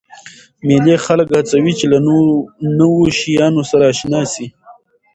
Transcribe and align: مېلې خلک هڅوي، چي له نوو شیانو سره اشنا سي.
مېلې 0.67 0.95
خلک 1.05 1.27
هڅوي، 1.37 1.73
چي 1.79 1.85
له 1.93 1.97
نوو 2.79 3.03
شیانو 3.19 3.61
سره 3.71 3.83
اشنا 3.91 4.21
سي. 4.33 4.45